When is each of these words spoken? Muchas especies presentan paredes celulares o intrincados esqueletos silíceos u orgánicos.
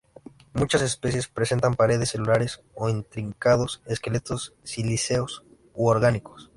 Muchas 0.53 0.81
especies 0.81 1.27
presentan 1.27 1.75
paredes 1.75 2.09
celulares 2.09 2.63
o 2.73 2.89
intrincados 2.89 3.83
esqueletos 3.85 4.55
silíceos 4.63 5.43
u 5.75 5.89
orgánicos. 5.89 6.49